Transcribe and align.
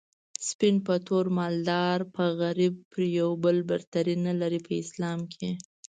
سپين 0.49 0.75
په 0.87 0.95
تور 1.07 1.25
مالدار 1.37 1.99
په 2.15 2.23
غريب 2.41 2.73
پر 2.91 3.01
يو 3.19 3.29
بل 3.43 3.57
برتري 3.69 4.15
نلري 4.27 4.59
په 4.67 4.73
اسلام 4.83 5.19
کي 5.33 5.49